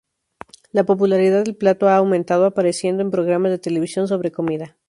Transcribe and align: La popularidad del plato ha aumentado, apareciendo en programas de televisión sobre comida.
La 0.71 0.83
popularidad 0.83 1.43
del 1.43 1.55
plato 1.55 1.87
ha 1.87 1.97
aumentado, 1.97 2.45
apareciendo 2.45 3.03
en 3.03 3.11
programas 3.11 3.51
de 3.51 3.59
televisión 3.59 4.07
sobre 4.07 4.31
comida. 4.31 4.75